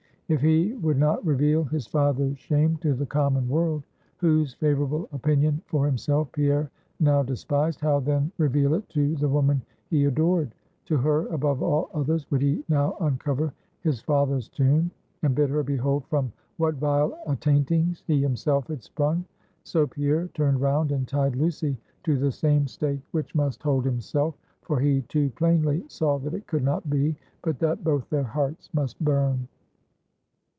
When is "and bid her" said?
15.21-15.63